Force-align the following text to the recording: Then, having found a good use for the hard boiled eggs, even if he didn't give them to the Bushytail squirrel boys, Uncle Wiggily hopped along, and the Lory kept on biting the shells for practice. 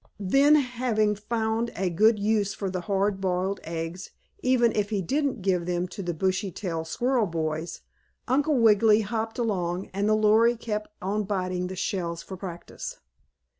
Then, 0.19 0.55
having 0.55 1.13
found 1.15 1.69
a 1.75 1.91
good 1.91 2.17
use 2.17 2.55
for 2.55 2.71
the 2.71 2.81
hard 2.81 3.21
boiled 3.21 3.59
eggs, 3.63 4.09
even 4.41 4.71
if 4.71 4.89
he 4.89 4.99
didn't 4.99 5.43
give 5.43 5.67
them 5.67 5.87
to 5.89 6.01
the 6.01 6.15
Bushytail 6.15 6.85
squirrel 6.85 7.27
boys, 7.27 7.81
Uncle 8.27 8.57
Wiggily 8.57 9.01
hopped 9.01 9.37
along, 9.37 9.91
and 9.93 10.09
the 10.09 10.15
Lory 10.15 10.55
kept 10.57 10.89
on 11.03 11.25
biting 11.25 11.67
the 11.67 11.75
shells 11.75 12.23
for 12.23 12.35
practice. 12.35 12.97